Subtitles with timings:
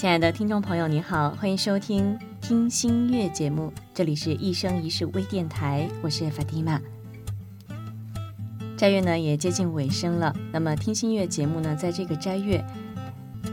[0.00, 6.80] 亲爱的听众朋友，你好，欢迎收听《听心月》节目，这里是一生一世微电台，我是法蒂玛。
[8.78, 12.64] 斋月呢也接近尾声了，那么听心月节目呢，在这个斋月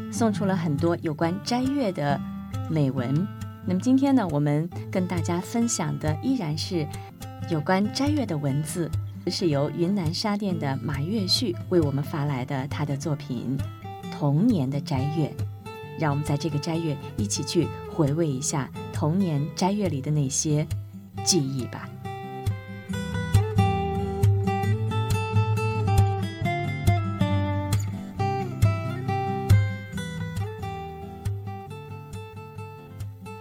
[0.09, 2.17] 送出了很多有关斋月的
[2.71, 3.27] 美文。
[3.65, 6.87] 那么今天呢，我们跟大家分享的依然是
[7.49, 8.89] 有关斋月的文字，
[9.27, 13.57] 是由云南沙甸的马月旭为我们发来的他的作品
[14.17, 15.27] 《童年的斋月》。
[15.99, 20.65] 让我们在这个斋月一起去回味一下童年斋月里的那些
[21.23, 21.89] 记忆吧。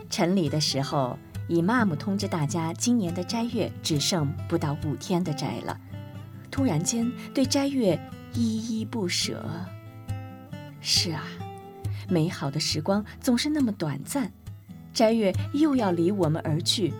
[0.08, 5.78] 晨礼的时候，以妈姆通知大家，今年的斋月只剩不到五天的斋了。
[6.50, 8.00] 突然间，对斋月
[8.32, 9.44] 依依不舍。
[10.80, 11.22] 是啊。
[12.08, 14.32] 美好的时光总是那么短暂，
[14.92, 16.92] 斋月又要离我们而去，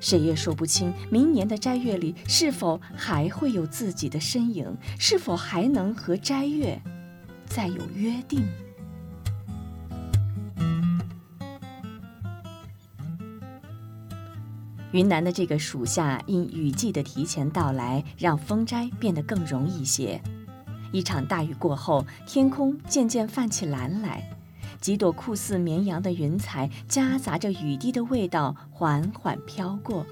[0.00, 6.80] 谁也说不清明年的斋月里是否还会有自己的身影，是否还能和斋月
[7.46, 8.44] 再有约定。
[14.92, 20.20] 云南的这个暑夏，因雨季的提前到来，让风斋变得更容易些。
[20.92, 24.28] 一场大雨过后，天空渐渐泛起蓝来。
[24.82, 30.04] 几朵酷似绵羊的云彩，夹杂着雨滴的味道，缓缓飘过。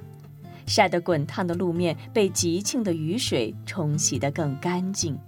[0.64, 5.18] 晒得滚烫的路面被急庆的雨水冲洗得更干净。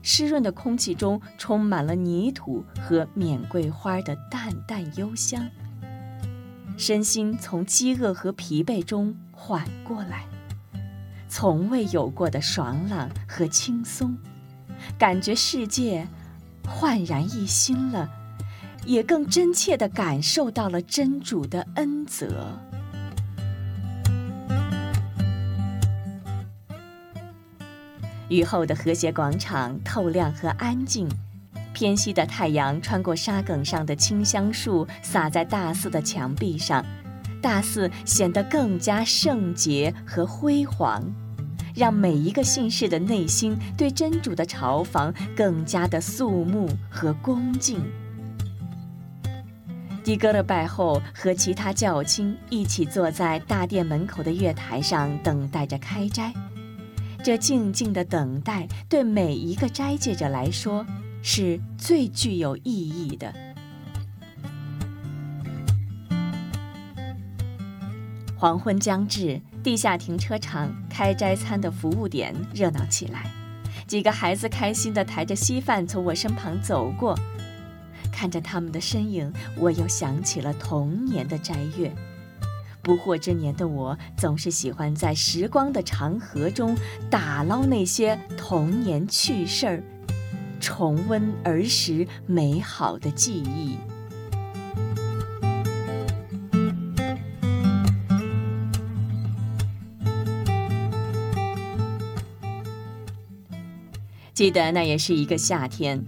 [0.00, 5.46] 湿润的空气中充满了泥土和缅桂花的淡淡幽香。
[6.78, 10.24] 身心从饥饿和疲惫中缓过来，
[11.28, 14.16] 从未有过的爽朗和轻松，
[14.98, 16.08] 感觉世界
[16.66, 18.10] 焕然一新了。
[18.86, 22.58] 也更真切地感受到了真主的恩泽。
[28.30, 31.08] 雨后的和谐广场透亮和安静，
[31.72, 36.84] 偏西的太阳穿过沙埂上的清香树，洒在大寺的墙壁上，
[37.42, 41.04] 大寺显得更加圣洁和辉煌，
[41.74, 47.78] 让每一个信士的内心对真主的朝房更加的肃穆和恭敬。
[50.04, 56.30] 迪戈勒拜后，和其他教亲一起坐在大殿门口的月台上，等待着开斋。
[57.22, 60.84] 这静静的等待，对每一个斋戒者来说，
[61.22, 63.34] 是最具有意义的。
[68.36, 73.24] 黄昏将至，地下停车场开斋餐的服务点热闹起来，
[73.86, 77.18] 几个孩子开心地抬着稀饭从我身旁走过。
[78.14, 81.92] 看着他们的身影，我又想起了童年的斋月。
[82.80, 86.76] 不惑之年的我，总是喜欢在时光的长河中
[87.10, 89.82] 打捞那些童年趣事儿，
[90.60, 93.76] 重温儿时美好的记忆。
[104.32, 106.04] 记得那也是一个夏天。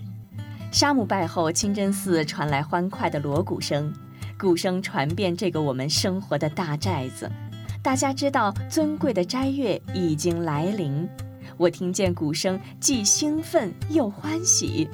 [0.77, 3.91] 沙姆拜后，清真寺传来欢快的锣鼓声，
[4.39, 7.33] 鼓声传遍这个我们生活的大寨子。
[7.83, 11.09] 大家知道尊贵的斋月已经来临，
[11.57, 14.87] 我听见鼓声，既兴奋又欢喜，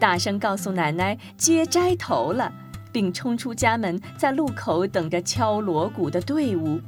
[0.00, 2.52] 大声告诉奶奶接斋头了，
[2.90, 6.80] 并冲出家门，在路口等着敲锣鼓的队伍。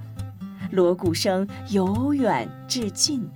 [0.72, 3.30] 锣鼓声由远至近。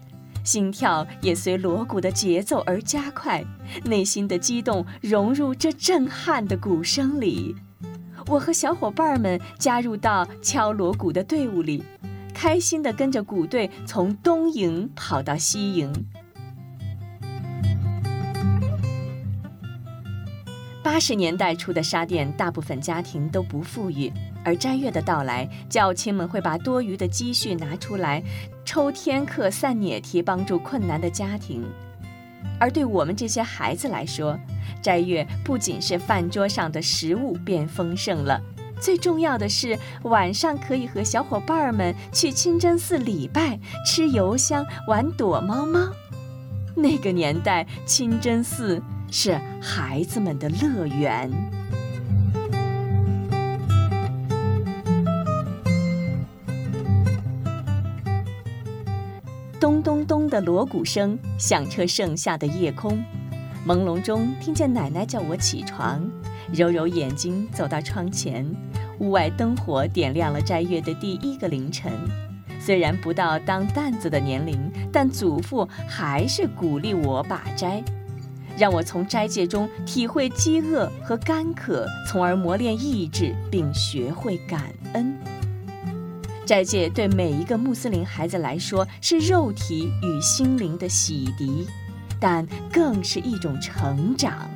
[0.45, 3.43] 心跳也随锣鼓的节奏而加快，
[3.85, 7.57] 内心的激动融入这震撼的鼓声里。
[8.27, 11.83] 我和小伙伴们加入到敲锣鼓的队伍里，
[12.33, 15.93] 开心地跟着鼓队从东营跑到西营。
[20.95, 24.13] 八十年代初的沙甸，大部分家庭都不富裕，
[24.45, 28.23] 而斋月的到来，教亲们会把多余的积蓄拿出来。
[28.65, 31.65] 抽天课散捏提，帮助困难的家庭。
[32.61, 34.39] 而对我们这些孩子来说，
[34.81, 38.41] 斋月不仅是饭桌上的食物变丰盛了，
[38.81, 45.89] 最重要的是晚上可以和小伙伴们去清真寺礼拜、吃油香、玩躲猫猫。
[46.77, 48.81] 那个年代，清真寺
[49.17, 51.31] 是孩子们的乐园。
[59.61, 63.05] 咚咚咚的锣鼓声响彻盛夏的夜空，
[63.65, 66.05] 朦胧中听见奶奶叫我起床，
[66.53, 68.45] 揉揉眼睛走到窗前，
[68.99, 71.93] 屋外灯火点亮了斋月的第一个凌晨。
[72.59, 74.59] 虽然不到当担子的年龄，
[74.93, 77.81] 但祖父还是鼓励我把斋，
[78.57, 85.17] 让我从斋戒中体会饥饿和干渴，从而磨练意志并学会感恩。
[86.47, 91.67] 斋戒对每一个穆斯林孩子来说是肉体与心灵的洗涤。
[92.21, 94.49] 但更是一种成长。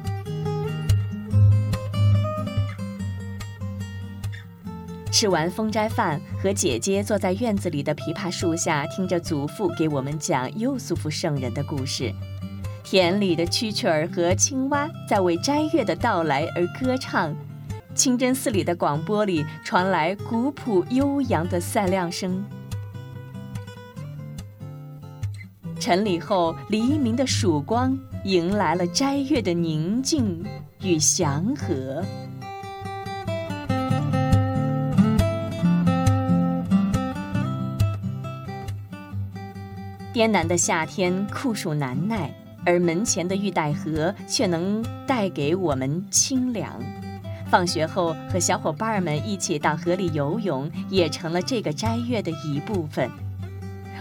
[5.13, 12.15] 吃完封斋饭，和姐姐坐在院子里的枇杷树下，听着祖父给我们讲优素福圣人的故事。
[12.91, 17.37] 田里的蛐蛐儿和青蛙在为斋月的到来而歌唱。
[17.95, 22.43] 清真寺里的广播里传来古朴悠扬的赛亮声。
[25.79, 27.95] 晨礼后，黎明的曙光
[28.25, 30.43] 迎来了斋月的宁静
[30.81, 32.03] 与祥和。
[40.15, 42.33] 滇南的夏天酷暑难耐，
[42.69, 46.79] 而门前的玉带河却能带给我们清凉。
[47.51, 53.11] 放学后和小伙伴们一起到河里游泳，也成了这个斋月的一部分。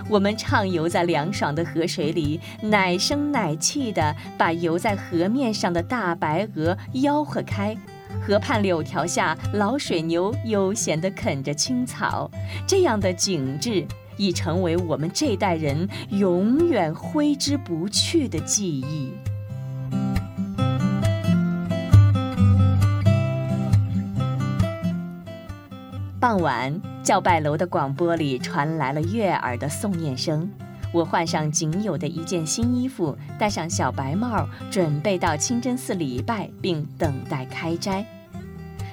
[0.10, 7.74] 我们畅游在凉爽的河水里，奶声奶气地把游在河面上的大白鹅吆喝开。
[8.22, 12.30] 河畔柳条下，老水牛悠闲地啃着青草。
[12.68, 13.88] 这样的景致
[14.18, 19.14] 已成为我们这代人永远挥之不去的记忆。
[26.20, 30.50] 傍晚，教拜楼的广播里传来了悦耳的诵念声。
[30.92, 38.17] 我换上仅有的一件新衣服，戴上小白帽，准备到清真寺礼拜，并等待开斋。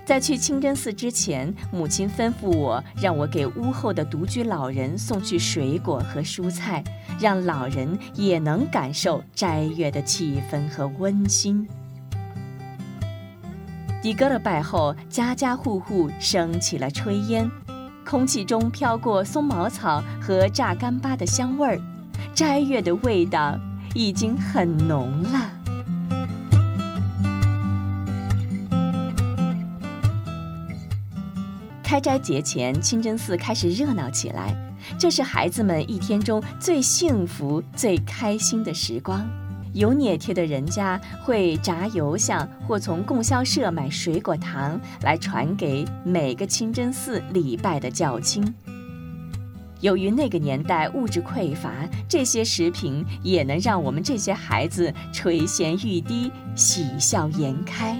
[0.07, 6.85] 在去清真寺之前，母亲吩咐我，让我给屋后的独居老人送去水果和蔬菜，
[7.19, 11.67] 让老人也能感受斋月的气氛和温馨。
[14.03, 17.51] 迪戈勒拜后，家家户户升起了炊烟，
[18.05, 21.81] 空气中飘过松毛草和榨干巴的香味儿，
[22.35, 23.59] 斋月的味道
[23.95, 25.51] 已经很浓了。
[31.95, 34.53] 开斋节前，清真寺开始热闹起来，
[34.99, 39.25] 这是孩子们一天中最幸福、最开心的时光。
[39.75, 48.53] 有捏贴的人家会炸油香，或从供销社买水果糖来传给每个清真寺礼拜的教亲。
[49.79, 51.71] 由于那个年代物质匮乏，
[52.09, 57.97] 这些食品也能让我们这些孩子垂涎欲滴、喜笑颜开。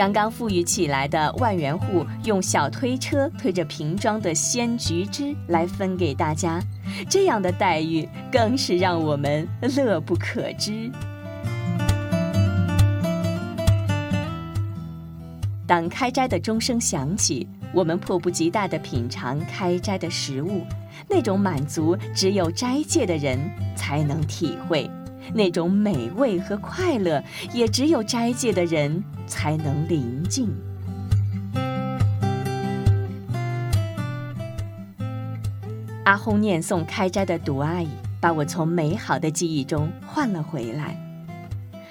[0.00, 6.58] 刚刚富裕起来的万元户用小推车推着瓶装的鲜橘汁来分给大家，
[7.06, 10.90] 这样的待遇更是让我们乐不可支。
[15.66, 20.62] 当开斋的钟声响起，我们迫不及待地品尝开斋的食物，
[21.10, 23.38] 那种满足只有斋戒的人
[23.76, 24.90] 才能体会。
[25.34, 27.22] 那种美味和快乐，
[27.52, 30.48] 也只有斋戒的人才能临近。
[36.04, 37.88] 阿轰念诵开斋的读阿姨，
[38.20, 40.96] 把我从美好的记忆中唤了回来。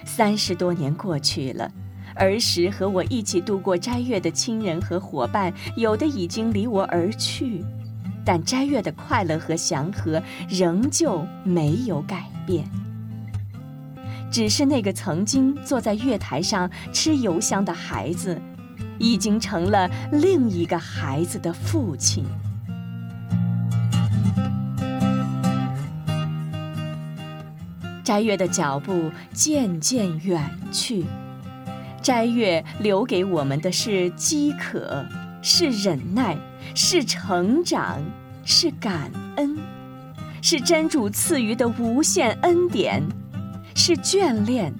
[0.04, 1.72] 三十多年过去了，
[2.16, 7.64] 儿时和我一起度过斋月的亲人和伙伴，有的已经离我而去，
[8.26, 12.68] 但斋月的快乐和祥和仍旧没有改变。
[14.32, 18.40] 只是那个曾经坐在月台上吃油香的孩子，
[18.98, 22.24] 已经成了另一个孩子的父亲。
[28.04, 31.06] 斋月的脚步渐渐远去，
[32.02, 35.06] 斋月留给我们的是饥渴，
[35.44, 36.36] 是忍耐，
[36.74, 38.02] 是成长，
[38.44, 39.56] 是感恩，
[40.42, 43.04] 是真主赐予的无限恩典。
[43.82, 44.74] 是眷恋，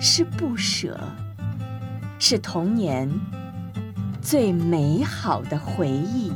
[0.00, 0.96] 是不舍，
[2.20, 3.10] 是童年
[4.22, 6.30] 最美好的回忆。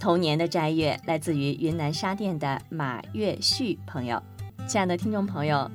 [0.00, 4.20] 童年的斋月来自于云南沙甸的马月旭朋友。
[4.66, 5.70] 亲爱的听众朋友，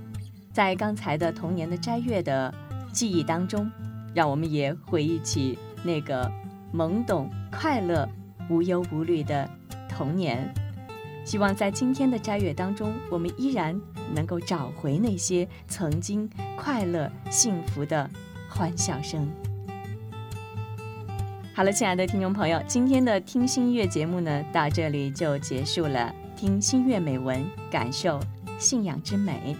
[0.51, 2.51] 在刚才的童年的斋月的
[2.91, 3.69] 记忆当中，
[4.15, 6.27] 让我们也回忆起那个
[6.73, 8.09] 懵懂、快乐、
[8.49, 9.47] 无忧无虑的
[9.87, 10.51] 童年。
[11.23, 13.79] 希望在今天的斋月当中，我们依然
[14.11, 16.27] 能够找回那些曾经
[16.57, 18.09] 快乐、幸福的
[18.49, 19.29] 欢笑声。
[21.55, 26.13] 好了，亲爱的听众朋友，今天的听心月节目呢，到这里就结束了。
[26.35, 28.19] 听心月美文，感受
[28.59, 29.55] 信仰之美。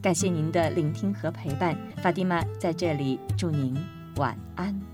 [0.00, 3.76] 感谢您的聆听和陪伴，法蒂玛在这里祝您
[4.14, 4.93] 晚安。